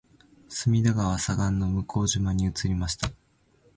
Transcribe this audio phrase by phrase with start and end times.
[0.49, 3.11] 隅田川左岸の向島に移りました